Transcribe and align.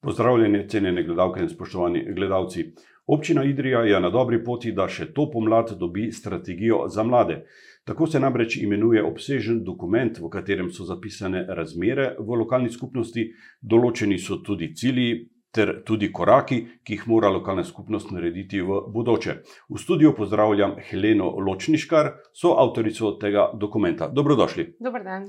Pozdravljeni, 0.00 0.68
cenjene 0.68 1.02
gledalke 1.02 1.42
in 1.42 1.48
spoštovani 1.48 2.04
gledalci. 2.14 2.62
Občina 3.06 3.42
Idrija 3.44 3.80
je 3.84 4.00
na 4.00 4.10
dobri 4.10 4.38
poti, 4.44 4.72
da 4.72 4.86
še 4.88 5.10
to 5.12 5.26
pomlad 5.32 5.74
dobi 5.78 6.06
strategijo 6.12 6.86
za 6.88 7.02
mlade. 7.04 7.42
Tako 7.84 8.06
se 8.06 8.20
namreč 8.20 8.56
imenuje 8.56 9.02
obsežen 9.04 9.60
dokument, 9.64 10.16
v 10.18 10.30
katerem 10.32 10.70
so 10.72 10.86
zapisane 10.88 11.44
razmere 11.48 12.14
v 12.18 12.40
lokalni 12.40 12.72
skupnosti, 12.72 13.26
določeni 13.60 14.18
so 14.18 14.40
tudi 14.46 14.72
cilji 14.74 15.10
ter 15.52 15.82
tudi 15.84 16.08
koraki, 16.12 16.60
ki 16.86 16.96
jih 16.96 17.06
mora 17.10 17.28
lokalna 17.28 17.64
skupnost 17.66 18.12
narediti 18.14 18.62
v 18.64 18.80
bodoče. 18.94 19.38
V 19.68 19.84
studiu 19.84 20.14
pozdravljam 20.16 20.78
Heleno 20.90 21.34
Ločniškar, 21.44 22.14
soavtorico 22.32 23.16
tega 23.20 23.50
dokumenta. 23.52 24.08
Dobrodošli. 24.08 24.70
Dober 24.80 25.04
dan. 25.04 25.26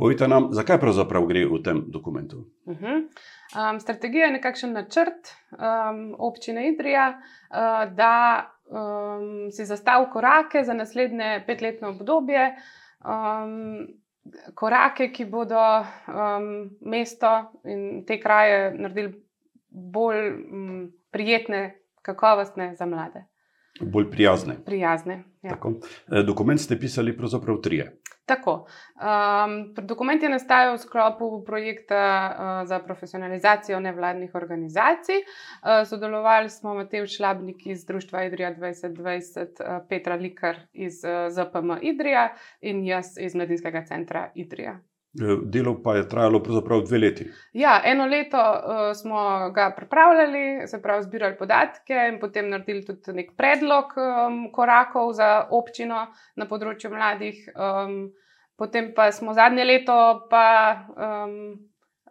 Povejte 0.00 0.28
nam, 0.28 0.48
zakaj 0.56 0.78
pravzaprav 0.80 1.26
gre 1.28 1.42
v 1.44 1.58
tem 1.64 1.82
dokumentu? 1.92 2.46
Uh 2.64 2.76
-huh. 2.76 3.02
um, 3.52 3.80
strategija 3.80 4.26
je 4.26 4.32
nekakšen 4.32 4.72
načrt 4.72 5.28
um, 5.52 6.14
občine 6.18 6.68
Idrija, 6.68 7.08
uh, 7.18 7.94
da 7.94 8.46
um, 8.64 9.50
si 9.52 9.64
zastavi 9.64 10.06
korake 10.12 10.64
za 10.64 10.74
naslednje 10.74 11.44
petletno 11.46 11.88
obdobje. 11.88 12.56
Um, 13.04 13.88
korake, 14.54 15.12
ki 15.12 15.24
bodo 15.24 15.60
um, 15.80 16.70
mesto 16.80 17.52
in 17.64 18.06
te 18.06 18.20
kraje 18.20 18.74
naredili 18.78 19.24
bolj 19.70 20.28
um, 20.28 20.92
prijetne, 21.10 21.76
kakovostne 22.02 22.74
za 22.76 22.86
mlade. 22.86 23.24
Bolj 23.80 24.10
prijazne. 24.10 24.56
Prijazne. 24.64 25.24
Ja. 25.42 25.56
E, 26.12 26.22
dokument 26.22 26.60
ste 26.60 26.78
pisali 26.78 27.16
pravzaprav 27.16 27.60
trije. 27.60 28.00
Tako. 28.30 28.66
Um, 28.94 29.86
dokument 29.86 30.22
je 30.22 30.28
nastajal 30.28 30.76
v 30.76 30.78
sklopu 30.78 31.42
projekta 31.46 32.02
uh, 32.02 32.68
za 32.68 32.78
profesionalizacijo 32.78 33.80
nevladnih 33.80 34.34
organizacij. 34.34 35.16
Uh, 35.16 35.88
sodelovali 35.88 36.50
smo 36.50 36.74
Matej 36.74 37.06
Šlabnik 37.06 37.66
iz 37.66 37.84
Društva 37.86 38.24
Idrija 38.24 38.54
2020, 38.54 39.40
uh, 39.40 39.82
Petra 39.88 40.14
Likar 40.14 40.56
iz 40.72 41.02
uh, 41.04 41.26
ZPM 41.34 41.72
Idrija 41.82 42.28
in 42.60 42.84
jaz 42.86 43.18
iz 43.18 43.34
Mladinskega 43.34 43.84
centra 43.84 44.30
Idrija. 44.34 44.78
Delo 45.44 45.82
pa 45.82 45.96
je 45.96 46.08
trajalo 46.08 46.42
pravzaprav 46.42 46.82
dve 46.86 46.98
leti. 46.98 47.24
Ja, 47.52 47.80
eno 47.84 48.06
leto 48.06 48.38
uh, 48.38 48.92
smo 48.94 49.50
ga 49.50 49.72
pripravljali, 49.76 50.68
se 50.68 50.82
pravi, 50.82 51.02
zbirali 51.02 51.36
podatke 51.38 51.94
in 52.12 52.20
potem 52.20 52.50
naredili 52.50 52.84
tudi 52.86 53.16
nek 53.18 53.32
predlog 53.36 53.90
um, 53.98 54.52
korakov 54.52 55.12
za 55.18 55.48
občino 55.50 56.06
na 56.36 56.46
področju 56.46 56.92
mladih. 56.94 57.42
Um, 57.56 58.12
potem 58.54 58.92
pa 58.94 59.10
smo 59.12 59.34
zadnje 59.34 59.66
leto 59.66 59.98
pa, 60.30 60.46
um, 60.94 61.36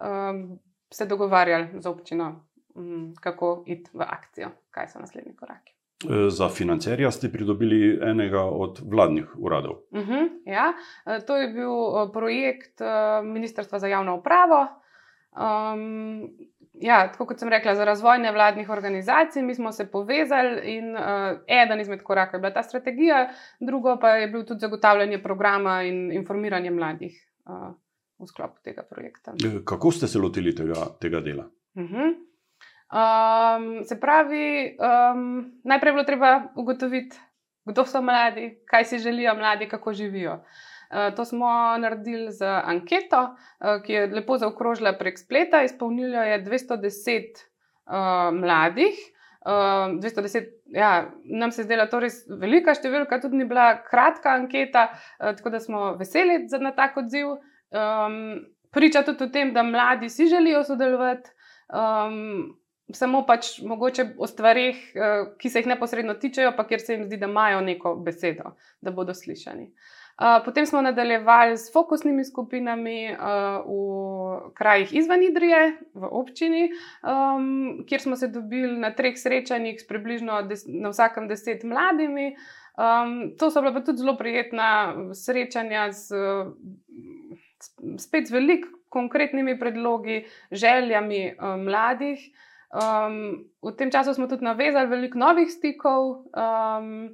um, 0.03 0.43
se 0.91 1.07
dogovarjali 1.07 1.79
z 1.79 1.87
občino, 1.87 2.31
um, 2.75 3.13
kako 3.21 3.63
iti 3.67 3.95
v 3.95 4.03
akcijo, 4.03 4.51
kaj 4.75 4.91
so 4.91 4.99
naslednji 4.99 5.37
koraki. 5.39 5.78
Eh, 6.05 6.29
za 6.29 6.49
financerja 6.49 7.11
ste 7.11 7.31
pridobili 7.31 7.99
enega 8.03 8.43
od 8.43 8.79
vladnih 8.91 9.25
uradov. 9.37 9.71
Uh 9.91 9.99
mhm, 9.99 10.11
-huh, 10.11 10.29
ja. 10.45 10.73
Eh, 11.05 11.19
to 11.27 11.37
je 11.37 11.47
bil 11.47 11.71
eh, 11.71 12.11
projekt 12.13 12.81
Ministrstva 13.23 13.79
za 13.79 13.87
javno 13.87 14.15
upravo. 14.17 14.67
Um, 15.31 16.29
ja, 16.73 17.11
tako 17.11 17.25
kot 17.25 17.39
sem 17.39 17.49
rekla, 17.49 17.75
za 17.75 17.85
razvoj 17.85 18.17
nevladnih 18.17 18.69
organizacij, 18.69 19.43
mi 19.43 19.55
smo 19.55 19.71
se 19.71 19.91
povezali 19.91 20.75
in 20.75 20.95
uh, 20.95 21.01
eden 21.47 21.79
izmed 21.79 22.03
korakov 22.03 22.37
je 22.37 22.39
bila 22.39 22.53
ta 22.53 22.63
strategija, 22.63 23.29
drugo 23.59 23.97
pa 24.01 24.09
je 24.09 24.27
bilo 24.27 24.43
tudi 24.43 24.59
zagotavljanje 24.59 25.23
programa 25.23 25.83
in 25.83 26.11
informiranje 26.11 26.71
mladih 26.71 27.13
uh, 27.45 27.75
v 28.19 28.27
sklopu 28.27 28.61
tega 28.63 28.83
projekta. 28.89 29.33
Kako 29.65 29.91
ste 29.91 30.07
se 30.07 30.19
lotili 30.19 30.55
tega, 30.55 30.87
tega 31.01 31.19
dela? 31.19 31.45
Uh 31.75 31.83
mhm. 31.83 31.95
-huh. 31.95 32.13
Um, 32.89 33.83
se 33.83 33.99
pravi, 33.99 34.77
um, 34.81 35.51
najprej 35.63 35.89
je 35.89 35.93
bilo 35.93 36.03
treba 36.03 36.43
ugotoviti, 36.55 37.17
kdo 37.65 37.85
so 37.85 38.01
mladi, 38.01 38.63
kaj 38.65 38.85
si 38.85 38.97
želijo 38.99 39.35
mladi, 39.35 39.67
kako 39.69 39.93
živijo. 39.93 40.33
Uh, 40.33 41.15
to 41.15 41.25
smo 41.25 41.77
naredili 41.77 42.31
z 42.31 42.45
anketo, 42.63 43.21
uh, 43.21 43.83
ki 43.85 43.93
je 43.93 44.07
lepo 44.07 44.37
zaokrožila 44.37 44.93
prek 44.97 45.19
spleta. 45.19 45.61
Izpolnilo 45.63 46.23
je 46.23 46.43
210 46.43 47.43
uh, 47.85 48.39
mladih. 48.39 48.97
Uh, 49.45 49.51
210, 50.01 50.47
ja, 50.65 51.11
nam 51.23 51.51
se 51.51 51.61
je 51.61 51.65
zdela 51.65 51.85
to 51.85 51.99
res 51.99 52.23
velika 52.27 52.73
številka, 52.73 53.21
tudi 53.21 53.37
ni 53.37 53.45
bila 53.45 53.83
kratka 53.85 54.33
anketa, 54.33 54.87
uh, 54.91 55.35
tako 55.37 55.53
da 55.53 55.59
smo 55.59 55.93
veseli 55.99 56.47
za 56.49 56.57
tak 56.75 56.97
odziv. 56.97 57.37
Um, 57.69 58.41
priča 58.73 59.05
tudi 59.05 59.23
o 59.23 59.29
tem, 59.29 59.53
da 59.53 59.63
mladi 59.63 60.09
si 60.09 60.25
želijo 60.25 60.63
sodelovati. 60.63 61.29
Um, 61.69 62.57
samo 62.93 63.23
pač 63.25 63.59
mogoče 63.61 64.05
o 64.17 64.27
stvarih, 64.27 64.91
eh, 64.95 65.23
ki 65.37 65.49
se 65.49 65.59
jih 65.59 65.67
neposredno 65.67 66.13
tičejo, 66.13 66.53
pa 66.57 66.65
kjer 66.67 66.81
se 66.81 66.93
jim 66.93 67.05
zdi, 67.05 67.17
da 67.17 67.27
imajo 67.27 67.61
neko 67.61 67.95
besedo, 67.95 68.55
da 68.81 68.91
bodo 68.91 69.13
slišani. 69.13 69.69
Eh, 70.19 70.39
potem 70.45 70.65
smo 70.65 70.81
nadaljevali 70.81 71.57
s 71.57 71.73
fokusnimi 71.73 72.25
skupinami 72.25 73.05
eh, 73.05 73.17
v 73.65 74.53
krajih 74.53 74.93
izven 74.93 75.23
Idrije, 75.23 75.77
v 75.93 76.09
občini, 76.11 76.69
kjer 77.87 78.01
smo 78.01 78.15
se 78.15 78.27
dobili 78.27 78.77
na 78.79 78.91
treh 78.95 79.17
srečanjih 79.17 79.81
s 79.81 79.87
približno 79.87 80.41
na 80.67 80.89
vsakem 80.89 81.27
deset 81.27 81.63
mladimi. 81.63 82.35
To 83.39 83.49
so 83.51 83.61
bila 83.61 83.73
pa 83.73 83.81
tudi 83.83 83.99
zelo 83.99 84.15
prijetna 84.17 84.93
srečanja 85.13 85.91
z, 85.91 86.15
spet 87.97 88.27
z 88.27 88.31
veliko 88.31 88.69
konkretnimi 88.89 89.59
predlogi, 89.59 90.25
željami 90.51 91.35
mladih. 91.39 92.19
Um, 92.69 93.49
v 93.65 93.73
tem 93.77 93.89
času 93.91 94.13
smo 94.13 94.27
tudi 94.29 94.45
navezali 94.45 94.87
veliko 94.87 95.17
novih 95.17 95.49
stikov. 95.49 96.29
Um, 96.37 97.09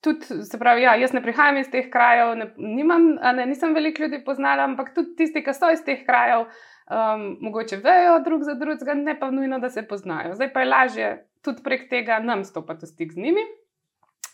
tudi, 0.00 0.44
se 0.44 0.58
pravi, 0.58 0.82
ja, 0.82 0.94
jaz 0.96 1.12
ne 1.12 1.22
prihajam 1.22 1.58
iz 1.60 1.68
teh 1.70 1.90
krajev, 1.92 2.32
ne, 2.38 2.46
nimam, 2.56 3.10
ne, 3.36 3.46
nisem 3.46 3.74
veliko 3.76 4.02
ljudi 4.02 4.22
poznala, 4.24 4.64
ampak 4.64 4.94
tudi 4.94 5.14
tisti, 5.18 5.44
ki 5.44 5.54
so 5.54 5.70
iz 5.72 5.84
teh 5.84 6.00
krajev, 6.06 6.46
um, 6.88 7.26
mogoče 7.44 7.78
vejo 7.84 8.18
drug 8.24 8.46
za 8.48 8.56
drugega, 8.58 8.96
ne 8.98 9.18
pa 9.20 9.30
nujno, 9.30 9.60
da 9.60 9.70
se 9.70 9.84
poznajo. 9.88 10.34
Zdaj 10.34 10.52
pa 10.52 10.64
je 10.64 10.70
lažje 10.70 11.10
tudi 11.44 11.62
prek 11.62 11.90
tega 11.90 12.18
nam 12.24 12.44
stopiti 12.44 12.86
v 12.86 12.88
stik 12.88 13.12
z 13.12 13.26
njimi. 13.26 13.44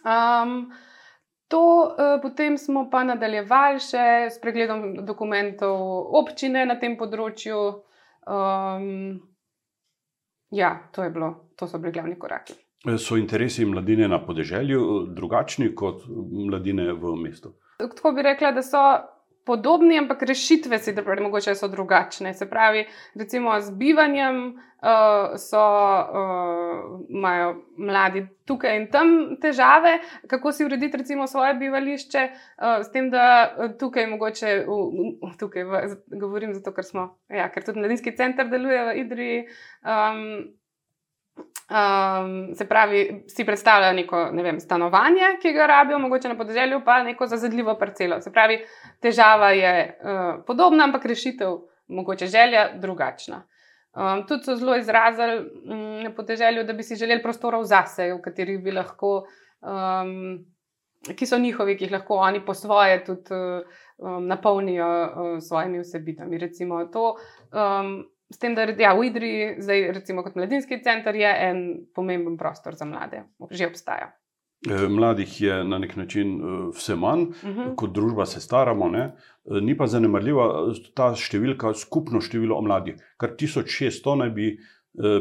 Um, 0.04 0.70
To, 1.50 1.90
uh, 1.90 2.20
potem 2.22 2.54
smo 2.54 2.84
pa 2.90 3.00
nadaljevali 3.02 3.80
še 3.82 4.02
s 4.30 4.36
pregledom 4.38 5.00
dokumentov 5.02 5.80
občine 6.14 6.62
na 6.62 6.76
tem 6.78 6.94
področju. 6.94 7.56
Um, 8.22 9.18
Ja, 10.50 10.88
to, 10.92 11.10
bilo, 11.10 11.34
to 11.56 11.68
so 11.68 11.78
bili 11.78 11.92
glavni 11.92 12.18
koraki. 12.18 12.54
So 12.98 13.16
interesi 13.16 13.64
mladine 13.64 14.08
na 14.08 14.18
podeželju 14.26 14.80
eh, 14.80 15.14
drugačni 15.14 15.74
kot 15.74 16.02
mladine 16.48 16.92
v 16.92 17.16
mestu? 17.22 17.52
Tako 17.78 18.12
bi 18.12 18.22
rekla, 18.22 18.52
da 18.52 18.62
so 18.62 18.82
podobni, 19.44 19.98
ampak 19.98 20.22
rešitve 20.22 20.78
si 20.78 20.94
pravi, 20.94 21.22
mogoče 21.22 21.54
so 21.54 21.68
drugačne. 21.68 22.34
Se 22.34 22.48
pravi, 22.50 22.84
recimo 23.14 23.60
z 23.60 23.70
bivanjem 23.70 24.42
uh, 24.46 25.36
so, 25.36 25.60
uh, 25.60 27.00
imajo 27.08 27.54
mladi 27.78 28.26
tukaj 28.44 28.76
in 28.76 28.86
tam 28.90 29.36
težave, 29.40 29.98
kako 30.28 30.52
si 30.52 30.64
urediti 30.64 30.96
recimo 30.96 31.26
svoje 31.26 31.54
bivališče, 31.54 32.28
uh, 32.30 32.84
s 32.84 32.92
tem, 32.92 33.10
da 33.10 33.50
tukaj 33.78 34.06
mogoče, 34.06 34.54
uh, 34.68 35.36
tukaj 35.38 35.64
v, 35.64 35.82
govorim 36.20 36.54
zato, 36.54 36.72
ker 36.76 36.84
smo, 36.84 37.08
ja, 37.28 37.48
ker 37.50 37.64
tudi 37.64 37.80
mladinski 37.80 38.16
center 38.16 38.48
deluje 38.50 38.84
v 38.84 38.96
Idriji. 39.04 39.44
Um, 39.84 40.59
Um, 41.70 42.54
se 42.54 42.68
pravi, 42.68 43.24
si 43.28 43.44
predstavljajo 43.46 43.94
neko 43.94 44.24
ne 44.32 44.42
vem, 44.42 44.56
stanovanje, 44.60 45.36
ki 45.42 45.52
ga 45.54 45.66
rabijo, 45.70 46.00
mogoče 46.02 46.28
na 46.28 46.34
podeželju, 46.34 46.80
pa 46.84 47.02
neko 47.06 47.26
zazidljivo 47.30 47.76
parcelo. 47.78 48.18
Se 48.20 48.32
pravi, 48.34 48.56
težava 48.98 49.52
je 49.54 49.70
uh, 49.86 50.42
podobna, 50.46 50.88
ampak 50.88 51.06
rešitev, 51.06 51.60
mogoče 51.88 52.26
želja, 52.26 52.64
drugačna. 52.82 53.44
Um, 53.94 54.26
tudi 54.26 54.44
so 54.44 54.56
zelo 54.56 54.76
izrazili 54.76 55.38
um, 55.38 56.02
na 56.02 56.10
podeželju, 56.14 56.64
da 56.64 56.72
bi 56.72 56.82
si 56.82 56.98
želeli 56.98 57.22
prostorov 57.22 57.62
zase, 57.64 58.08
v 58.14 58.20
katerih 58.24 58.58
bi 58.64 58.74
lahko, 58.74 59.28
um, 59.62 60.38
ki 61.06 61.26
so 61.26 61.38
njihovi, 61.38 61.76
ki 61.78 61.86
jih 61.86 61.98
lahko 62.00 62.18
oni 62.18 62.42
po 62.44 62.54
svoje 62.54 63.04
tudi 63.04 63.34
um, 63.98 64.26
napolnijo 64.26 64.90
uh, 64.90 65.36
s 65.38 65.48
svojimi 65.48 65.86
vsebinami. 65.86 66.38
Recimo 66.38 66.84
to. 66.90 67.12
Um, 67.54 68.00
S 68.30 68.38
tem, 68.38 68.54
da 68.54 68.62
ja, 68.62 68.94
v 68.94 69.08
Idriji, 69.10 69.54
zdaj 69.58 69.88
recimo 69.92 70.22
kot 70.22 70.36
mladinski 70.38 70.78
center, 70.84 71.16
je 71.18 71.30
en 71.48 71.62
pomemben 71.94 72.36
prostor 72.38 72.76
za 72.78 72.86
mlade, 72.86 73.24
že 73.50 73.66
obstaja. 73.66 74.12
E, 74.68 74.88
mladih 74.88 75.40
je 75.40 75.64
na 75.64 75.78
nek 75.82 75.96
način 75.96 76.34
e, 76.36 76.58
vse 76.76 76.94
manj, 76.94 77.22
uh 77.22 77.44
mhm. 77.44 77.60
-huh. 77.60 77.74
kot 77.76 77.92
družba 77.92 78.26
se 78.26 78.40
staramo, 78.40 78.88
ne? 78.88 79.00
E, 79.00 79.60
ni 79.60 79.76
pa 79.76 79.86
zanemarljiva 79.86 80.46
ta 80.94 81.14
številka, 81.16 81.74
skupno 81.74 82.20
število 82.20 82.60
mladih. 82.62 83.00
Kar 83.16 83.34
1600 83.34 84.16
naj 84.16 84.30
bi 84.30 84.58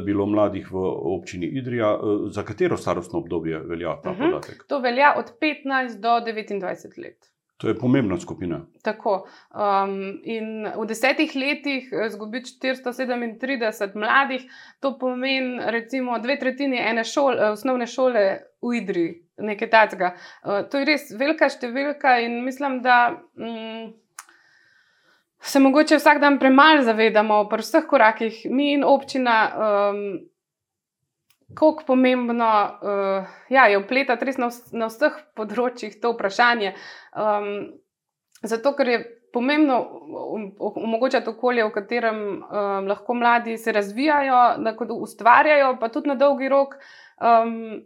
bilo 0.06 0.25
mladih 0.25 0.71
v 0.71 0.77
občini 1.15 1.45
Idrija. 1.45 2.00
Za 2.33 2.44
katero 2.44 2.77
starostno 2.77 3.19
obdobje 3.19 3.59
velja 3.59 4.01
ta 4.03 4.11
uh 4.11 4.15
mhm. 4.15 4.23
-huh. 4.23 4.31
podatek? 4.31 4.63
To 4.67 4.79
velja 4.79 5.13
od 5.17 5.25
15 5.41 6.00
do 6.00 6.09
29 6.09 6.97
let. 6.97 7.29
To 7.59 7.67
je 7.67 7.75
pomembna 7.75 8.15
skupina. 8.17 8.61
Tako. 8.83 9.27
Um, 9.51 10.21
in 10.23 10.63
v 10.63 10.85
desetih 10.88 11.33
letih 11.35 11.89
izgubiti 12.06 12.53
437 12.61 13.95
mladih, 14.00 14.45
to 14.79 14.94
pomeni 15.00 15.59
recimo 15.67 16.19
dve 16.23 16.38
tretjini 16.39 16.79
ene 16.79 17.03
šole, 17.03 17.51
osnovne 17.51 17.88
šole 17.88 18.23
v 18.63 18.75
Idri, 18.79 19.07
nekaj 19.38 19.69
takega. 19.69 20.13
Uh, 20.44 20.61
to 20.71 20.79
je 20.79 20.88
res 20.88 21.11
velika 21.11 21.50
številka 21.51 22.21
in 22.23 22.39
mislim, 22.47 22.79
da. 22.85 23.01
Um, 23.35 23.97
Se 25.39 25.59
mogoče 25.63 25.95
vsak 25.95 26.17
dan 26.19 26.35
premalo 26.39 26.81
zavedamo, 26.83 27.45
pri 27.47 27.63
vseh 27.63 27.85
korakih, 27.88 28.41
mi 28.51 28.73
in 28.73 28.81
občina, 28.83 29.35
um, 29.47 30.01
kako 31.54 31.84
pomembno 31.88 32.50
uh, 32.81 33.25
ja, 33.50 33.68
je 33.68 33.78
upletati 33.78 34.25
res 34.25 34.38
na, 34.38 34.50
vs 34.50 34.74
na 34.74 34.90
vseh 34.90 35.16
področjih 35.38 35.96
to 36.01 36.13
vprašanje. 36.13 36.74
Um, 37.18 37.50
zato, 38.44 38.74
ker 38.78 38.92
je 38.94 39.00
pomembno 39.34 39.78
omogočati 40.60 41.30
okolje, 41.30 41.66
v 41.68 41.74
katerem 41.74 42.19
um, 42.40 42.90
lahko 42.90 43.13
mladi 43.13 43.57
se 43.57 43.74
razvijajo, 43.75 44.42
da 44.66 44.74
ustvarjajo, 44.96 45.75
pa 45.81 45.90
tudi 45.94 46.10
na 46.10 46.18
dolgi 46.18 46.50
rok 46.50 46.75
um, 47.22 47.81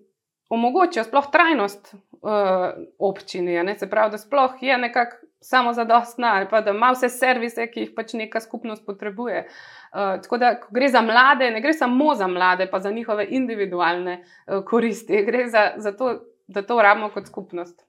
omogočajo 0.53 1.07
sploh 1.07 1.27
trajnost 1.31 1.93
uh, 1.93 2.71
občini. 2.99 3.59
Se 3.79 3.89
pravi, 3.89 4.15
da 4.15 4.21
sploh 4.21 4.59
je 4.61 4.77
nekako 4.77 5.23
samo 5.43 5.73
zadostna 5.73 6.33
ali 6.35 6.47
pa 6.49 6.61
da 6.61 6.71
ima 6.71 6.91
vse 6.95 7.09
servise, 7.09 7.67
ki 7.71 7.85
jih 7.85 7.93
pač 7.95 8.13
neka 8.13 8.39
skupnost 8.39 8.85
potrebuje. 8.85 9.45
Uh, 9.45 10.21
tako 10.23 10.37
da, 10.37 10.53
ko 10.59 10.71
gre 10.71 10.89
za 10.89 11.01
mlade, 11.01 11.51
ne 11.51 11.61
gre 11.61 11.73
samo 11.73 12.15
za 12.15 12.27
mlade, 12.27 12.67
pa 12.71 12.79
za 12.79 12.91
njihove 12.91 13.27
individualne 13.29 14.23
uh, 14.23 14.63
koristi, 14.65 15.23
gre 15.25 15.47
za, 15.49 15.71
za 15.77 15.91
to, 15.91 16.15
da 16.47 16.61
to 16.61 16.81
rabimo 16.81 17.11
kot 17.13 17.27
skupnost. 17.27 17.83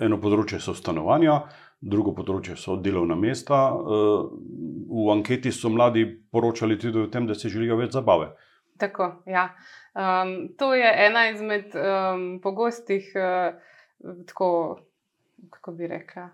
Eno 0.00 0.18
področje 0.20 0.60
so 0.60 0.74
stanovanja, 0.76 1.40
drugo 1.80 2.12
področje 2.16 2.58
so 2.60 2.76
delovna 2.76 3.16
mesta. 3.16 3.70
V 3.76 5.06
anketi 5.12 5.52
so 5.52 5.70
mladi 5.72 6.04
poročali 6.32 6.76
tudi 6.78 7.00
o 7.00 7.08
tem, 7.12 7.26
da 7.26 7.34
si 7.34 7.48
želijo 7.48 7.78
več 7.80 7.96
zabave. 7.96 8.34
Tako, 8.76 9.08
ja. 9.26 9.48
um, 9.96 10.34
to 10.60 10.74
je 10.76 10.88
ena 11.06 11.30
izmed 11.30 11.72
um, 11.72 12.26
pogostih, 12.44 13.08
uh, 13.16 13.56
tako, 14.28 14.50
kako 15.56 15.72
bi 15.78 15.88
rekla. 15.88 16.28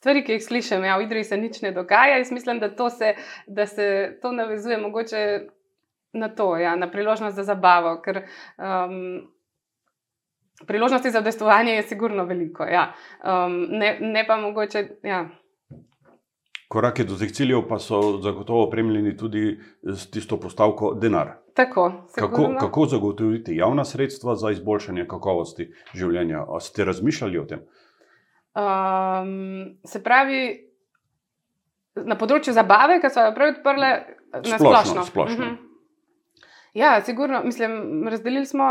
Stvari, 0.00 0.22
ki 0.24 0.32
jih 0.32 0.44
slišim, 0.44 0.84
ja, 0.84 0.94
v 0.96 1.04
Idriji 1.04 1.26
se 1.28 1.36
nič 1.36 1.58
ne 1.60 1.74
dogaja. 1.76 2.16
Jaz 2.16 2.30
mislim, 2.32 2.58
da, 2.58 2.70
to 2.72 2.88
se, 2.90 3.14
da 3.46 3.66
se 3.66 4.18
to 4.22 4.32
navezuje 4.32 4.78
mogoče 4.80 5.40
na 6.12 6.28
to, 6.28 6.56
ja, 6.56 6.76
na 6.76 6.88
priložnost 6.90 7.36
za 7.36 7.44
zabavo. 7.44 7.98
Ker, 8.00 8.22
um, 8.56 9.28
priložnosti 10.66 11.10
za 11.10 11.20
udestovanje 11.20 11.74
je 11.74 11.82
sigurno 11.82 12.24
veliko. 12.24 12.64
Ja. 12.64 12.94
Um, 13.20 13.66
ne, 13.70 13.98
ne 14.00 14.24
pa 14.26 14.38
mogoče. 14.40 14.86
Ja. 15.02 15.26
Korake 16.68 17.04
do 17.04 17.18
teh 17.20 17.32
ciljev 17.34 17.66
pa 17.68 17.78
so 17.78 18.00
zagotovo 18.22 18.62
opremljeni 18.68 19.16
tudi 19.16 19.58
s 19.82 20.10
tisto 20.10 20.40
postavko 20.40 20.94
denar. 20.94 21.34
Tako, 21.54 21.92
kako, 22.14 22.54
kako 22.60 22.86
zagotoviti 22.86 23.56
javna 23.56 23.84
sredstva 23.84 24.36
za 24.36 24.50
izboljšanje 24.50 25.04
kakovosti 25.10 25.68
življenja? 25.94 26.46
Ste 26.60 26.84
razmišljali 26.84 27.38
o 27.38 27.44
tem? 27.44 27.66
Um, 28.50 29.78
se 29.86 30.02
pravi, 30.02 30.42
na 31.94 32.16
področju 32.18 32.54
zabave, 32.54 33.00
ki 33.02 33.10
so 33.10 33.26
jo 33.28 33.34
prej 33.36 33.56
odprle, 33.56 33.90
na 34.34 34.58
splošno. 34.58 35.04
splošno. 35.06 35.44
Uh 35.44 35.50
-huh. 35.50 36.46
Ja, 36.74 37.00
sigurno, 37.02 37.42
mislim, 37.44 38.08
razdelili 38.08 38.46
smo 38.46 38.70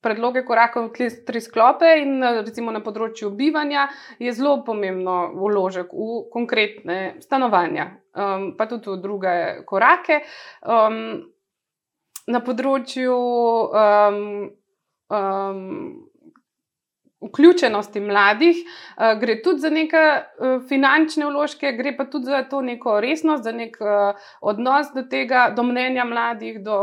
predloge 0.00 0.44
korakov 0.44 0.90
v 0.94 1.08
tri 1.26 1.40
sklope, 1.40 1.88
in 2.02 2.22
recimo 2.22 2.70
na 2.70 2.80
področju 2.80 3.30
bivanja 3.30 3.88
je 4.18 4.32
zelo 4.32 4.60
pomembno 4.64 5.32
vložek 5.34 5.90
v 5.92 6.30
konkretne 6.32 7.16
stanovanja, 7.20 7.90
um, 8.14 8.52
pa 8.56 8.66
tudi 8.66 8.90
v 8.90 9.00
druge 9.02 9.34
korake. 9.66 10.22
Um, 10.62 11.32
na 12.26 12.40
področju 12.42 13.16
um, 13.16 14.50
um, 15.08 15.60
vključenosti 17.24 18.00
mladih, 18.00 18.56
uh, 18.60 19.20
gre 19.20 19.38
tudi 19.42 19.60
za 19.60 19.70
neke 19.70 19.96
uh, 19.96 20.62
finančne 20.68 21.26
vložke, 21.26 21.72
gre 21.78 21.94
pa 21.96 22.04
tudi 22.04 22.30
za 22.30 22.42
to 22.50 22.60
neko 22.62 23.00
resnost, 23.00 23.44
za 23.44 23.52
nek 23.52 23.76
uh, 23.80 24.18
odnos 24.40 24.92
do 24.94 25.02
tega, 25.10 25.48
do 25.56 25.62
mnenja 25.62 26.04
mladih, 26.04 26.60
do, 26.64 26.78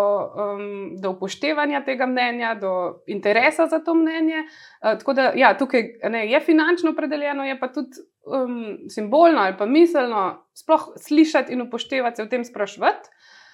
um, 0.46 0.96
do 1.02 1.14
upoštevanja 1.14 1.84
tega 1.86 2.08
mnenja, 2.10 2.56
do 2.56 2.74
interesa 3.08 3.68
za 3.68 3.80
to 3.80 3.94
mnenje. 3.94 4.48
Tako 4.82 5.14
da 5.14 5.32
ja, 5.36 5.54
tukaj 5.58 5.84
ne, 6.10 6.26
je 6.28 6.40
finančno 6.40 6.92
opredeljeno, 6.92 7.46
je 7.46 7.60
pa 7.60 7.68
tudi 7.72 8.04
um, 8.26 8.78
simbolno 8.90 9.42
ali 9.42 9.58
pa 9.58 9.66
miselno 9.66 10.48
sploh 10.54 10.90
slišati 10.96 11.54
in 11.54 11.62
upoštevati, 11.62 12.16
se 12.16 12.24
v 12.24 12.30
tem 12.30 12.44
sprašvati. 12.46 13.10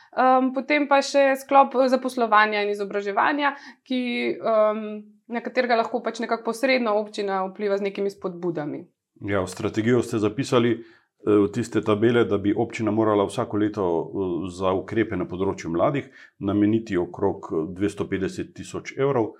Um, 0.09 0.53
potem 0.55 0.87
pa 0.89 1.03
še 1.05 1.35
sklop 1.37 1.75
zaposlovanja 1.87 2.63
in 2.65 2.71
izobraževanja, 2.73 3.53
ki 3.85 4.01
um, 4.41 4.85
na 5.29 5.41
katerega 5.45 5.77
lahko 5.77 6.01
pač 6.03 6.19
nekako 6.23 6.49
posredno 6.49 6.95
občina 6.97 7.43
vpliva 7.45 7.77
z 7.77 7.85
nekimi 7.89 8.09
spodbudami. 8.09 8.85
Ja, 9.29 9.43
v 9.43 9.51
strategijo 9.51 10.01
ste 10.03 10.19
zapisali 10.19 10.71
eh, 10.73 10.83
v 11.25 11.47
tiste 11.53 11.83
tabele, 11.85 12.25
da 12.25 12.37
bi 12.37 12.55
občina 12.55 12.91
morala 12.91 13.27
vsako 13.27 13.57
leto 13.57 13.85
eh, 13.85 14.37
za 14.49 14.73
ukrepe 14.73 15.19
na 15.19 15.27
področju 15.29 15.71
mladih 15.75 16.09
nameniti 16.39 16.97
okrog 16.97 17.51
250 17.77 18.41
eh, 18.41 18.53
tisoč 18.55 18.95
evrov. 18.97 19.35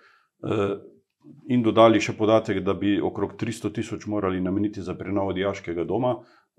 In 1.51 1.59
dodali 1.61 1.99
še 1.99 2.13
podatek, 2.15 2.61
da 2.63 2.71
bi 2.73 2.93
okrog 3.03 3.33
300 3.37 3.73
tisoč 3.75 4.05
morali 4.07 4.39
nameniti 4.41 4.81
za 4.81 4.95
prenovo 4.95 5.33
diaškega 5.35 5.83
doma 5.83 6.13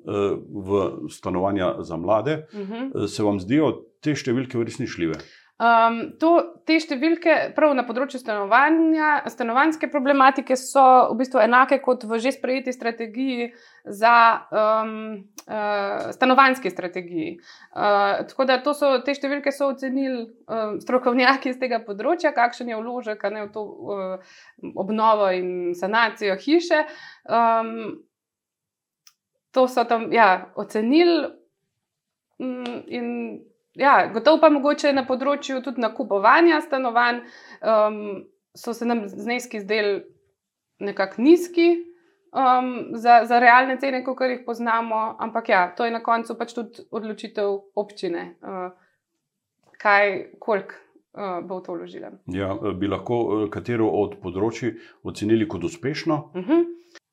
v 0.05 0.81
stanovanja 1.09 1.81
za 1.81 1.97
mlade. 1.97 2.45
Uh 2.53 2.61
mhm. 2.61 2.75
-huh. 2.93 3.07
Se 3.09 3.23
vam 3.23 3.41
zdijo 3.41 3.73
te 4.05 4.13
številke 4.15 4.59
uresničljive? 4.61 5.17
Um, 5.61 5.97
to, 6.17 6.31
te 6.65 6.79
številke, 6.81 7.35
prav 7.53 7.75
na 7.77 7.83
področju 7.85 8.17
stanovanjske 8.23 9.91
problematike, 9.93 10.57
so 10.57 10.85
v 11.11 11.19
bistvu 11.19 11.43
enake 11.43 11.77
kot 11.85 12.07
v 12.09 12.17
že 12.23 12.33
sprejeti 12.33 12.73
strategiji 12.73 13.51
za 13.85 14.13
um, 14.57 14.95
uh, 15.45 16.07
stanovanjski 16.17 16.73
strategiji. 16.73 17.35
Uh, 17.77 18.25
tako 18.31 18.47
da 18.49 18.57
so, 18.73 18.95
te 19.05 19.13
številke 19.13 19.53
so 19.53 19.69
ocenili 19.75 20.23
uh, 20.25 20.81
strokovnjaki 20.81 21.53
iz 21.53 21.61
tega 21.61 21.83
področja, 21.85 22.33
kakšen 22.33 22.73
je 22.73 22.81
vložek 22.81 23.29
ne, 23.29 23.45
v 23.45 23.53
to 23.53 23.61
uh, 23.61 24.33
obnovo 24.81 25.29
in 25.37 25.77
sanacijo 25.77 26.41
hiše. 26.41 26.87
Um, 27.29 28.01
to 29.53 29.69
so 29.69 29.85
tam 29.85 30.09
ja, 30.09 30.49
ocenili. 30.57 31.37
Um, 32.41 32.65
in 32.89 33.45
ja, 33.81 34.11
gotovo 34.13 34.41
pa 34.41 34.51
mogoče 34.53 34.93
na 34.93 35.05
področju 35.09 35.63
tudi 35.65 35.81
nakupovanja 35.81 36.61
stanovanj, 36.65 37.23
um, 37.65 38.01
so 38.57 38.75
se 38.77 38.89
nam 38.89 39.07
zneski 39.09 39.63
zdeli 39.63 40.03
nekako 40.81 41.23
nizki 41.23 41.71
um, 42.33 42.71
za, 42.99 43.23
za 43.25 43.39
realne 43.39 43.79
cene, 43.81 44.03
kot 44.05 44.21
jih 44.29 44.45
poznamo, 44.47 45.01
ampak 45.19 45.49
ja, 45.49 45.65
to 45.77 45.89
je 45.89 45.95
na 45.95 46.03
koncu 46.05 46.37
pač 46.39 46.55
tudi 46.57 46.87
odločitev 46.91 47.57
občine, 47.81 48.35
uh, 48.45 48.71
kaj, 49.81 50.17
koliko. 50.39 50.87
Uh, 51.11 51.41
bo 51.43 51.57
v 51.59 51.63
to 51.67 51.75
vložila. 51.75 52.13
Ja, 52.31 52.53
bi 52.55 52.87
lahko 52.87 53.17
uh, 53.19 53.41
katero 53.51 53.89
od 53.99 54.13
področji 54.23 54.77
ocenili 55.03 55.49
kot 55.51 55.65
uspešno? 55.67 56.19
Uh 56.39 56.45
-huh. 56.47 56.61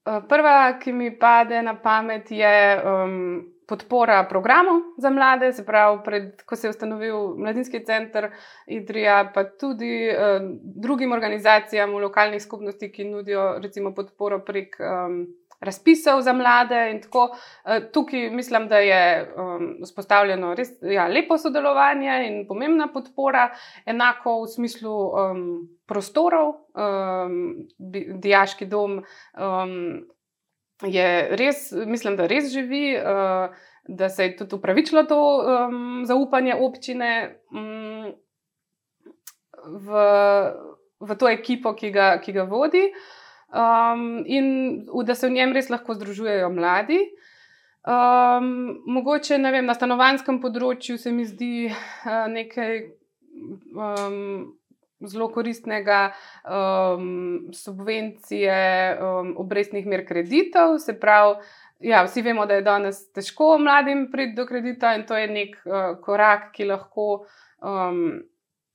uh, 0.05 0.19
prva, 0.29 0.77
ki 0.77 0.93
mi 0.93 1.09
pade 1.17 1.63
na 1.65 1.73
pamet, 1.73 2.29
je 2.31 2.77
um, 2.77 3.41
podpora 3.67 4.23
programu 4.29 4.71
za 4.97 5.09
mlade, 5.09 5.51
se 5.53 5.65
pravi, 5.65 5.99
pred, 6.05 6.41
ko 6.45 6.55
se 6.55 6.67
je 6.67 6.69
ustanovil 6.69 7.35
Mladinski 7.37 7.83
center 7.85 8.29
Idrija, 8.67 9.31
pa 9.33 9.43
tudi 9.43 10.09
uh, 10.09 10.39
drugim 10.63 11.11
organizacijam 11.11 11.91
v 11.91 12.05
lokalnih 12.07 12.43
skupnosti, 12.43 12.91
ki 12.91 13.09
nudijo 13.11 13.59
recimo 13.59 13.93
podporo 13.95 14.39
prek 14.39 14.79
um, 14.79 15.25
razpisov 15.59 16.21
za 16.21 16.33
mlade. 16.33 16.99
Tako, 17.03 17.27
uh, 17.31 17.91
tukaj 17.93 18.29
mislim, 18.29 18.67
da 18.67 18.77
je 18.77 19.33
um, 19.35 19.69
vzpostavljeno 19.83 20.53
res 20.55 20.71
ja, 20.81 21.07
lepo 21.07 21.37
sodelovanje 21.37 22.19
in 22.27 22.43
pomembna 22.47 22.87
podpora, 22.93 23.49
enako 23.85 24.41
v 24.43 24.51
smislu 24.55 24.97
um, 25.07 25.47
prostorov, 25.87 26.53
um, 26.75 27.67
dijaški 28.21 28.65
dom. 28.65 29.01
Um, 29.35 30.07
je 30.85 31.37
res, 31.37 31.71
mislim, 31.71 32.15
da 32.17 32.27
res 32.27 32.51
živi, 32.53 32.97
uh, 32.97 33.55
da 33.87 34.09
se 34.09 34.23
je 34.23 34.35
tudi 34.37 34.55
upravičilo 34.55 35.03
to 35.03 35.19
um, 35.19 36.03
zaupanje 36.05 36.55
občine 36.55 37.39
um, 37.51 38.11
v, 39.65 40.03
v 40.99 41.15
to 41.17 41.29
ekipo, 41.29 41.73
ki 41.73 41.91
ga, 41.91 42.09
ki 42.21 42.35
ga 42.35 42.43
vodi, 42.43 42.83
um, 43.49 44.23
in 44.25 44.85
da 45.05 45.15
se 45.15 45.27
v 45.27 45.39
njem 45.39 45.55
res 45.55 45.71
lahko 45.73 45.97
združujejo 45.97 46.51
mladi. 46.53 46.99
Um, 47.87 48.83
mogoče 48.85 49.37
vem, 49.39 49.65
na 49.65 49.73
stanovanskem 49.73 50.41
področju 50.43 50.97
se 50.99 51.11
mi 51.15 51.25
zdi 51.25 51.69
uh, 51.71 52.27
nekaj. 52.27 52.81
Um, 53.71 54.57
zelo 55.05 55.27
koristnega, 55.33 56.11
um, 56.43 57.49
subvencije 57.53 58.59
um, 59.01 59.33
obrestnih 59.37 59.85
mer 59.85 60.05
kreditov. 60.07 60.77
Se 60.79 60.97
pravi, 60.99 61.35
ja, 61.79 62.05
vsi 62.07 62.21
vemo, 62.25 62.45
da 62.45 62.57
je 62.57 62.65
danes 62.65 63.03
težko 63.13 63.57
mladim 63.61 64.07
priti 64.11 64.35
do 64.35 64.45
kredita 64.45 64.95
in 64.95 65.05
to 65.05 65.17
je 65.17 65.27
nek 65.27 65.61
uh, 65.65 65.93
korak, 66.01 66.51
ki 66.55 66.71
lahko. 66.71 67.27
Um, 67.61 68.25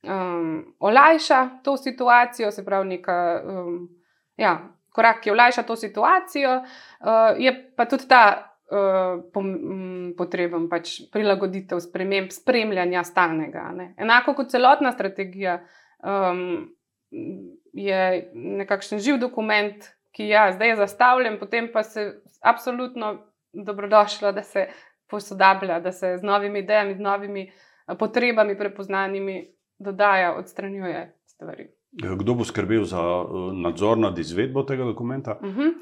Um, 0.07 0.75
olajša 0.79 1.49
to 1.63 1.77
situacijo, 1.77 2.51
se 2.51 2.65
pravi, 2.65 2.89
neka, 2.89 3.41
um, 3.47 3.89
ja, 4.37 4.57
korak, 4.89 5.21
ki 5.23 5.31
olajša 5.31 5.63
to 5.63 5.75
situacijo, 5.75 6.57
uh, 6.57 7.39
je 7.39 7.53
pa 7.75 7.85
tudi 7.85 8.07
ta 8.07 8.23
uh, 8.67 9.21
potreben 10.17 10.67
pač 10.69 10.97
prilagoditev, 11.11 11.79
sprememb, 11.79 12.35
spremljanja 12.35 13.03
stalnega. 13.07 13.69
Ne. 13.77 13.93
Enako 13.97 14.33
kot 14.41 14.51
celotna 14.51 14.91
strategija, 14.91 15.61
um, 16.03 16.69
je 17.73 18.31
nekakšen 18.33 18.99
živ 18.99 19.17
dokument, 19.17 19.75
ki 20.13 20.27
ja, 20.27 20.51
zdaj 20.51 20.69
je 20.69 20.75
zastavljen, 20.75 21.39
potem 21.39 21.69
pa 21.73 21.83
se 21.83 22.21
absolutno 22.41 23.17
dobrodošlo, 23.53 24.31
da 24.31 24.43
se 24.43 24.67
posodablja, 25.09 25.79
da 25.79 25.91
se 25.91 26.17
z 26.17 26.23
novimi 26.23 26.59
idejami, 26.59 26.95
z 26.95 26.99
novimi 26.99 27.51
eh, 27.51 27.95
potrebami, 27.99 28.57
prepoznanimi 28.57 29.53
dodaja, 29.79 30.35
odstranjuje 30.35 31.19
stvari. 31.25 31.67
Kdo 31.93 32.33
bo 32.33 32.45
skrbel 32.45 32.83
za 32.83 33.01
eh, 33.01 33.51
nadzor 33.63 33.97
nad 33.97 34.17
izvedbo 34.19 34.63
tega 34.63 34.83
dokumenta? 34.83 35.37
Uh 35.41 35.49
-huh. 35.49 35.73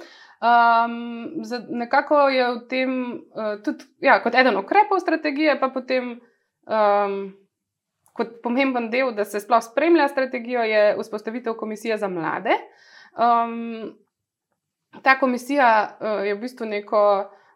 um, 0.42 1.78
nekako 1.80 2.16
je 2.30 2.48
v 2.56 2.68
tem 2.70 3.14
uh, 3.14 3.64
tudi 3.64 3.84
ja, 4.00 4.24
kot 4.24 4.36
eden 4.36 4.58
ukrepov 4.58 5.00
strategije, 5.00 5.60
pa 5.60 5.70
potem 5.70 6.12
um, 6.12 7.34
kot 8.14 8.40
pomemben 8.44 8.90
del, 8.92 9.14
da 9.16 9.26
se 9.26 9.40
sploh 9.40 9.62
spremlja 9.64 10.08
strategijo, 10.12 10.64
je 10.68 10.96
vzpostavitev 11.00 11.56
komisije 11.60 11.98
za 11.98 12.08
mlade. 12.08 12.58
Um, 13.16 13.94
ta 15.04 15.20
komisija 15.20 15.70
uh, 16.00 16.26
je 16.28 16.36
v 16.36 16.42
bistvu 16.42 16.72
neko. 16.72 17.06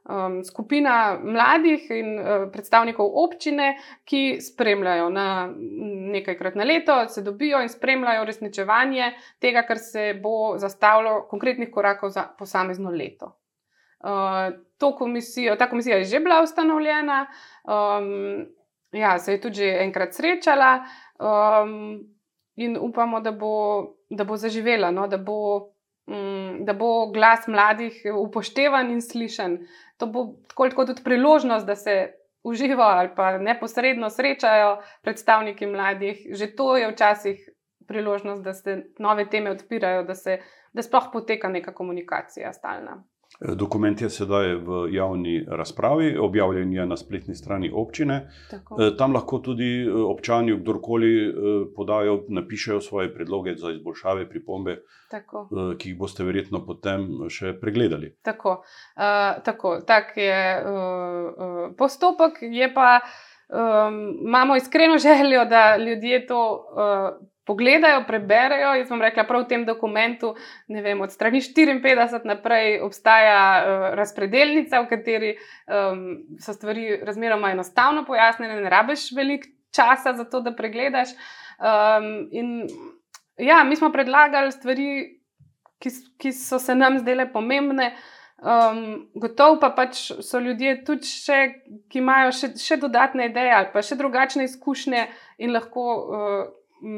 Um, 0.05 0.43
skupina 0.45 1.17
mladih 1.17 1.88
in 1.89 2.19
uh, 2.19 2.43
predstavnikov 2.53 3.07
občine, 3.24 3.71
ki 4.05 4.38
spremljajo 4.38 5.07
na 5.09 5.50
nekajkrat 6.13 6.53
na 6.55 6.63
leto, 6.63 7.00
se 7.09 7.24
dobijo 7.25 7.57
in 7.65 7.71
spremljajo 7.74 8.21
uresničevanje 8.21 9.07
tega, 9.41 9.63
kar 9.65 9.81
se 9.81 10.12
bo 10.21 10.59
zastavilo, 10.62 11.24
konkretnih 11.25 11.71
korakov 11.74 12.13
za 12.13 12.27
posamezno 12.38 12.93
leto. 12.93 13.31
Uh, 14.05 14.53
komisijo, 14.97 15.55
ta 15.55 15.69
komisija 15.69 15.97
je 15.97 16.03
že 16.03 16.19
bila 16.19 16.41
ustanovljena, 16.43 17.25
um, 17.63 18.45
ja, 18.95 19.19
se 19.19 19.31
je 19.31 19.41
tudi 19.41 19.69
enkrat 19.69 20.13
srečala 20.13 20.85
um, 21.19 21.99
in 22.55 22.77
upamo, 22.81 23.19
da 23.19 23.31
bo, 23.31 23.83
da 24.09 24.23
bo 24.23 24.37
zaživela, 24.37 24.91
no, 24.91 25.07
da, 25.07 25.17
bo, 25.17 25.71
um, 26.07 26.65
da 26.65 26.73
bo 26.73 27.11
glas 27.11 27.47
mladih 27.47 28.01
upoštevan 28.15 28.91
in 28.91 29.01
slišen. 29.01 29.59
To 29.97 30.07
bo 30.07 30.27
tako, 30.47 30.69
tako 30.69 30.85
tudi 30.85 31.03
priložnost, 31.03 31.65
da 31.65 31.75
se 31.75 32.13
uživo 32.43 32.83
ali 32.83 33.09
pa 33.15 33.37
neposredno 33.37 34.09
srečajo 34.09 34.77
predstavniki 35.01 35.67
mladih. 35.67 36.27
Že 36.31 36.55
to 36.55 36.77
je 36.77 36.91
včasih 36.91 37.49
priložnost, 37.87 38.43
da 38.43 38.53
se 38.53 38.83
nove 38.99 39.29
teme 39.29 39.51
odpirajo, 39.51 40.03
da, 40.03 40.15
se, 40.15 40.39
da 40.73 40.81
sploh 40.81 41.09
poteka 41.13 41.49
neka 41.49 41.73
komunikacija 41.73 42.53
stalna. 42.53 43.03
Dokument 43.39 44.01
je 44.01 44.09
sedaj 44.09 44.55
v 44.55 44.87
javni 44.95 45.45
razpravi, 45.47 46.17
objavljen 46.17 46.73
je 46.73 46.85
na 46.85 46.97
spletni 46.97 47.35
strani 47.35 47.71
občine. 47.73 48.31
Tako. 48.51 48.77
Eh, 48.81 48.95
tam 48.97 49.13
lahko 49.13 49.39
tudi 49.39 49.83
eh, 49.83 49.91
občani, 49.91 50.55
kdorkoli 50.59 51.11
eh, 51.27 51.33
podajo, 51.75 52.23
napišejo 52.29 52.81
svoje 52.81 53.13
predloge 53.13 53.55
za 53.55 53.71
izboljšave, 53.71 54.29
pripombe, 54.29 54.77
tako. 55.11 55.47
ki 55.79 55.89
jih 55.89 55.99
boste 55.99 56.23
verjetno 56.23 56.63
potem 56.65 57.29
še 57.29 57.53
pregledali. 57.59 58.15
Tako, 58.23 58.61
uh, 58.95 59.43
tako 59.43 59.79
tak 59.87 60.17
je 60.17 60.39
uh, 60.63 61.75
postopek, 61.77 62.39
je 62.41 62.73
pa 62.73 62.99
um, 63.49 63.99
imamo 64.27 64.55
iskreno 64.55 64.97
željo, 65.07 65.45
da 65.45 65.77
ljudje 65.77 66.27
to. 66.27 66.41
Uh, 66.71 67.34
pogledajo, 67.45 68.03
preberejo. 68.07 68.73
Jaz 68.79 68.89
vam 68.89 69.01
rekla, 69.05 69.25
prav 69.27 69.45
v 69.45 69.49
tem 69.49 69.65
dokumentu, 69.65 70.33
ne 70.67 70.81
vem, 70.81 71.01
od 71.01 71.13
strani 71.13 71.41
54 71.41 72.25
naprej 72.25 72.79
obstaja 72.85 73.41
uh, 73.61 73.85
razpredelnica, 73.97 74.81
v 74.81 74.89
kateri 74.89 75.35
um, 75.35 76.05
so 76.41 76.53
stvari 76.53 77.01
razmeroma 77.05 77.53
enostavno 77.53 78.05
pojasnjene, 78.05 78.61
ne 78.61 78.69
rabiš 78.69 79.11
veliko 79.15 79.51
časa 79.75 80.15
za 80.17 80.25
to, 80.29 80.41
da 80.41 80.55
pregledaš. 80.55 81.13
Um, 81.59 82.27
in 82.31 82.67
ja, 83.37 83.63
mi 83.63 83.75
smo 83.75 83.91
predlagali 83.91 84.51
stvari, 84.51 84.89
ki, 85.79 85.89
ki 86.17 86.31
so 86.33 86.59
se 86.59 86.75
nam 86.75 86.99
zdele 86.99 87.27
pomembne. 87.31 87.93
Um, 88.35 89.07
gotovo 89.15 89.59
pa 89.61 89.69
pač 89.71 90.09
so 90.21 90.39
ljudje 90.43 90.81
tudi, 90.85 91.07
še, 91.07 91.37
ki 91.89 92.01
imajo 92.01 92.33
še, 92.35 92.49
še 92.59 92.75
dodatne 92.81 93.29
ideje 93.29 93.53
ali 93.55 93.71
pa 93.71 93.79
še 93.81 93.95
drugačne 93.95 94.43
izkušnje 94.43 95.05
in 95.39 95.53
lahko 95.55 95.85
uh, 95.95 96.41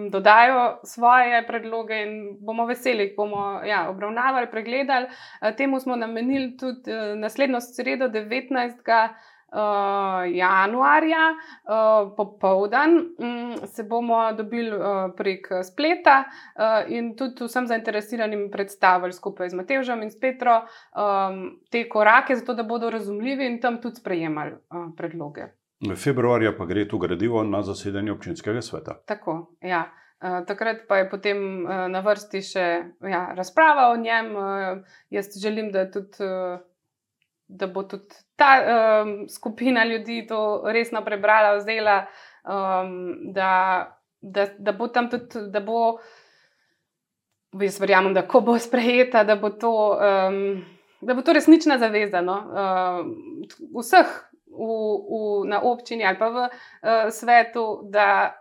dodajo 0.10 0.80
svoje 0.84 1.48
predloge 1.48 2.02
in 2.04 2.38
bomo 2.40 2.66
veseli, 2.66 3.14
bomo 3.18 3.62
ja, 3.66 3.90
obravnavali, 3.90 4.52
pregledali. 4.52 5.08
Eh, 5.42 5.56
temu 5.56 5.80
smo 5.80 5.96
namenili 5.96 6.58
tudi 6.58 6.92
eh, 6.92 7.16
naslednjo 7.16 7.62
sredo, 7.62 8.08
19. 8.08 9.10
Uh, 9.48 10.36
januarja, 10.36 11.18
uh, 11.32 12.12
popoldan, 12.18 12.98
um, 13.18 13.68
se 13.68 13.84
bomo 13.84 14.34
dobili 14.34 14.76
uh, 14.76 14.84
prek 15.18 15.48
spleta 15.64 16.24
uh, 16.28 16.92
in 16.92 17.16
tudi 17.16 17.48
vsem 17.48 17.68
zainteresiranim 17.68 18.50
predstavili 18.52 19.14
skupaj 19.14 19.50
z 19.50 19.56
Matežem 19.56 20.04
in 20.04 20.12
s 20.12 20.20
Petro 20.20 20.58
um, 20.60 21.40
te 21.72 21.86
korake, 21.90 22.36
zato 22.36 22.54
da 22.54 22.64
bodo 22.64 22.90
razumljivi 22.90 23.48
in 23.48 23.62
tam 23.62 23.80
tudi 23.82 23.96
sprejemali 23.96 24.52
uh, 24.52 24.92
predloge. 24.98 25.48
Februarja 25.96 26.56
pa 26.58 26.66
gre 26.66 26.88
to 26.88 26.98
gradivo 26.98 27.44
na 27.44 27.62
zasedanje 27.62 28.12
občinskega 28.12 28.62
sveta. 28.62 28.98
Tako, 29.06 29.56
ja. 29.62 29.86
Uh, 30.18 30.46
takrat 30.50 30.88
pa 30.90 30.98
je 30.98 31.10
potem 31.10 31.38
uh, 31.62 31.86
na 31.94 32.00
vrsti 32.02 32.40
še 32.42 32.66
ja, 33.06 33.20
razprava 33.38 33.92
o 33.94 33.98
njem. 34.02 34.32
Uh, 34.34 34.96
jaz 35.14 35.30
želim, 35.38 35.70
da, 35.72 35.86
tudi, 35.92 36.26
da 37.48 37.68
bo 37.68 37.84
tudi 37.86 38.18
ta 38.36 38.56
uh, 38.58 39.12
skupina 39.30 39.86
ljudi 39.86 40.24
to 40.28 40.64
resno 40.74 41.04
prebrala, 41.06 41.60
vzela, 41.60 42.00
um, 42.42 43.14
da, 43.34 43.52
da, 44.22 44.48
da 44.58 44.74
bo 44.74 44.88
tam 44.88 45.12
tudi, 45.14 45.46
da 45.54 45.62
bo, 45.62 46.00
jaz 47.62 47.78
verjamem, 47.80 48.18
da 48.18 48.26
ko 48.26 48.42
bo 48.42 48.58
sprejeta, 48.58 49.22
da 49.24 49.38
bo 49.38 49.54
to, 49.54 49.76
um, 50.02 50.42
da 51.06 51.14
bo 51.14 51.22
to 51.22 51.38
resnična 51.38 51.78
zaveza 51.78 52.26
no? 52.26 52.42
uh, 52.50 53.78
vseh 53.78 54.18
v, 54.52 54.68
v, 55.10 55.48
na 55.50 55.62
občini 55.62 56.06
ali 56.06 56.18
pa 56.20 56.30
v 56.30 56.38
uh, 56.48 56.50
svetu, 57.12 57.90
da, 57.92 58.36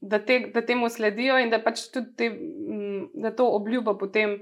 da, 0.00 0.18
te, 0.18 0.50
da 0.54 0.62
temu 0.62 0.88
sledijo 0.88 1.38
in 1.38 1.50
da 1.50 1.60
pač 1.62 1.88
tudi 1.92 2.14
te, 2.16 2.30
m, 2.30 3.08
da 3.14 3.34
to 3.36 3.46
obljubo 3.46 3.96
potem, 3.98 4.38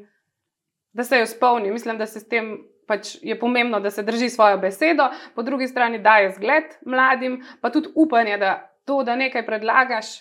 da 0.93 1.05
se 1.05 1.19
jo 1.19 1.27
spomni. 1.27 1.71
Mislim, 1.71 1.99
da 1.99 2.07
se 2.07 2.21
s 2.21 2.29
tem. 2.29 2.59
Pač 2.89 3.19
je 3.21 3.35
pomembno, 3.37 3.83
da 3.85 3.91
se 3.93 4.01
drži 4.01 4.31
svojo 4.33 4.57
besedo, 4.59 5.11
po 5.37 5.43
drugi 5.45 5.67
strani 5.69 5.99
daje 6.01 6.31
zgled 6.39 6.79
mladim, 6.89 7.35
pa 7.61 7.69
tudi 7.69 7.91
upanje, 7.93 8.39
da 8.41 8.53
to, 8.89 9.03
da 9.05 9.13
nekaj 9.13 9.45
predlagaš, 9.45 10.15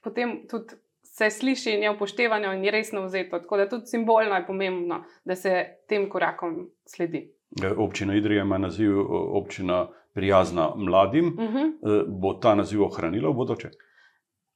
potem 0.00 0.48
tudi 0.48 0.78
se 1.18 1.30
sliši 1.30 1.74
in 1.74 1.82
je 1.82 1.90
upoštevano 1.90 2.52
in 2.52 2.64
je 2.64 2.70
resno 2.70 3.02
vzeto. 3.04 3.38
Tako 3.38 3.56
da 3.56 3.68
tudi 3.68 3.86
simbolno 3.86 4.34
je 4.34 4.46
pomembno, 4.46 5.04
da 5.24 5.36
se 5.36 5.66
tem 5.88 6.08
korakom 6.08 6.70
sledi. 6.86 7.26
Občina 7.76 8.14
Idrija 8.14 8.42
ima 8.42 8.58
naziv 8.58 8.92
občina 9.10 9.86
prijazna 10.14 10.72
mladim. 10.76 11.26
Uh 11.26 11.44
mhm. 11.44 11.58
-huh. 11.58 12.04
Bo 12.20 12.34
ta 12.34 12.54
naziv 12.54 12.82
ohranila 12.82 13.30
v 13.30 13.34
bodoče? 13.34 13.70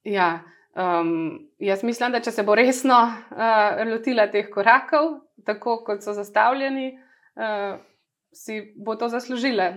Ja, 0.03 0.39
um, 0.75 1.49
jaz 1.59 1.83
mislim, 1.83 2.11
da 2.11 2.19
če 2.19 2.31
se 2.31 2.43
bo 2.43 2.55
resno 2.55 2.95
uh, 3.03 3.91
lotila 3.91 4.27
teh 4.31 4.49
korakov, 4.49 5.19
tako 5.45 5.83
kot 5.85 6.03
so 6.03 6.13
zastavljeni, 6.13 6.99
uh, 7.35 7.79
si 8.31 8.73
bo 8.85 8.95
to 8.95 9.09
zaslužila. 9.09 9.73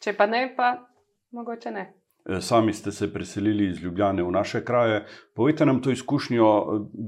Če 0.00 0.12
pa 0.12 0.26
ne, 0.26 0.54
pa 0.56 0.88
mogoče 1.30 1.70
ne. 1.70 1.92
Eh, 2.28 2.40
sami 2.40 2.72
ste 2.72 2.92
se 2.92 3.12
preselili 3.12 3.66
iz 3.66 3.82
Ljubljana 3.82 4.22
v 4.22 4.30
naše 4.30 4.64
kraje. 4.64 5.04
Povejte 5.34 5.66
nam 5.66 5.82
to 5.82 5.90
izkušnjo, 5.90 6.46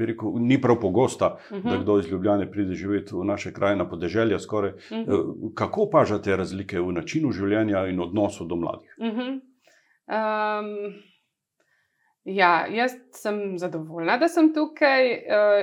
eh, 0.00 0.06
rekel, 0.06 0.32
ni 0.36 0.60
prav 0.60 0.80
pogosta, 0.80 1.38
uh 1.50 1.56
-huh. 1.56 1.62
da 1.62 1.74
mhm. 1.74 1.82
kdo 1.82 1.98
iz 1.98 2.10
Ljubljana 2.10 2.50
pride 2.50 2.74
živeti 2.74 3.14
v 3.14 3.24
naše 3.24 3.52
kraje, 3.52 3.76
na 3.76 3.88
podeželje. 3.88 4.34
Uh 4.34 4.64
mhm. 4.64 5.00
eh, 5.00 5.04
-huh. 5.06 5.54
Kako 5.54 5.82
opažate 5.82 6.36
razlike 6.36 6.80
v 6.80 6.92
načinu 6.92 7.32
življenja 7.32 7.86
in 7.86 8.00
odnosu 8.00 8.44
do 8.44 8.56
mladih? 8.56 8.96
Uh 8.98 9.06
-huh. 9.06 9.40
um... 10.08 10.94
Ja, 12.24 12.66
jaz 12.70 12.92
sem 13.10 13.58
zadovoljna, 13.58 14.16
da 14.16 14.28
sem 14.28 14.54
tukaj 14.54 15.12
uh, 15.12 15.18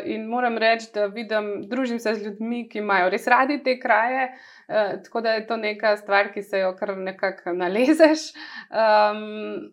in 0.06 0.28
moram 0.28 0.58
reči, 0.58 0.92
da 0.94 1.06
vidim, 1.06 1.70
družim 1.70 2.00
se 2.00 2.14
z 2.14 2.26
ljudmi, 2.26 2.70
ki 2.70 2.78
imajo 2.78 3.10
res 3.10 3.28
radi 3.28 3.64
te 3.64 3.80
kraje. 3.80 4.26
Uh, 4.26 4.61
tako 5.04 5.22
da 5.22 5.34
je 5.34 5.46
to 5.48 5.58
neka 5.58 5.98
stvar, 5.98 6.32
ki 6.34 6.44
se 6.44 6.60
jo 6.60 6.74
kar 6.80 6.96
nekako 6.98 7.54
nalezeš. 7.54 8.32
Um, 8.72 9.72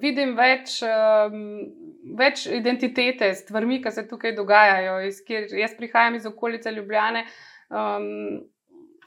vidim 0.00 0.34
več, 0.36 0.80
um, 0.86 1.38
več 2.18 2.46
identitete, 2.50 3.32
stvarmi, 3.38 3.80
ki 3.84 3.92
se 3.92 4.06
tukaj 4.08 4.34
dogajajo. 4.36 4.98
Iz, 5.08 5.22
kjer, 5.26 5.48
jaz 5.56 5.76
prihajam 5.78 6.18
iz 6.18 6.26
okolice 6.28 6.72
Ljubljane. 6.72 7.26
Um, 7.68 8.46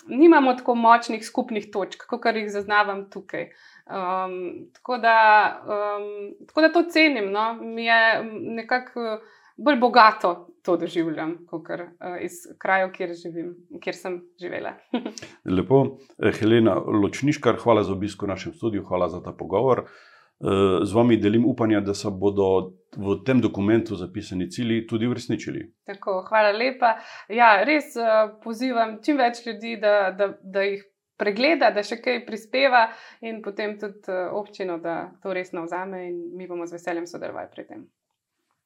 nimamo 0.10 0.54
tako 0.58 0.76
močnih 0.76 1.26
skupnih 1.26 1.70
točk, 1.74 2.06
kot 2.10 2.26
jih 2.36 2.50
zaznavam 2.52 3.08
tukaj. 3.12 3.50
Um, 3.90 4.70
tako, 4.74 4.98
da, 5.02 5.18
um, 5.66 6.08
tako 6.48 6.62
da 6.62 6.72
to 6.74 6.84
cenim. 6.90 7.32
No? 7.32 7.54
Mi 7.54 7.86
je 7.86 8.24
nekako 8.60 9.20
bolj 9.64 9.80
bogato 9.80 10.50
to 10.64 10.78
doživljam, 10.78 11.38
kot 11.48 11.70
uh, 11.70 12.18
iz 12.22 12.44
kraja, 12.58 12.92
kjer 12.92 13.14
živim, 13.24 13.54
kjer 13.82 13.96
sem 13.96 14.20
živela. 14.40 14.76
Lepo, 15.58 15.98
eh, 16.20 16.32
Helena 16.40 16.76
Ločniškar, 16.76 17.58
hvala 17.64 17.84
za 17.84 17.94
obisk 17.94 18.24
v 18.24 18.32
našem 18.34 18.54
studiu, 18.54 18.84
hvala 18.88 19.10
za 19.10 19.24
ta 19.24 19.32
pogovor. 19.32 19.86
Eh, 19.86 20.86
z 20.86 20.94
vami 20.96 21.18
delim 21.18 21.46
upanja, 21.46 21.82
da 21.82 21.94
se 21.94 22.12
bodo 22.12 22.74
v 22.98 23.18
tem 23.26 23.42
dokumentu 23.42 23.96
zapisani 23.96 24.50
cilji 24.52 24.88
tudi 24.88 25.08
uresničili. 25.08 25.66
Tako, 25.86 26.22
hvala 26.30 26.52
lepa. 26.52 26.96
Ja, 27.30 27.64
res 27.64 27.96
pozivam 28.44 29.00
čim 29.06 29.18
več 29.18 29.46
ljudi, 29.46 29.78
da, 29.82 30.12
da, 30.12 30.34
da 30.44 30.64
jih 30.64 30.86
pregleda, 31.20 31.74
da 31.76 31.84
še 31.84 32.00
kaj 32.00 32.24
prispeva, 32.28 32.88
in 33.22 33.42
potem 33.44 33.76
tudi 33.80 34.16
občino, 34.32 34.80
da 34.80 35.10
to 35.24 35.36
resno 35.36 35.66
vzame, 35.68 36.06
in 36.08 36.22
mi 36.40 36.48
bomo 36.48 36.68
z 36.68 36.80
veseljem 36.80 37.08
sodelovali 37.08 37.52
pri 37.52 37.68
tem. 37.68 37.88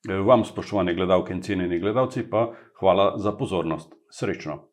Vam, 0.10 0.46
spoštovane 0.46 0.94
gledalke 0.94 1.34
in 1.34 1.42
cenjeni 1.42 1.80
gledalci, 1.80 2.30
pa 2.30 2.52
hvala 2.80 3.14
za 3.18 3.32
pozornost. 3.32 3.94
Srečno. 4.10 4.73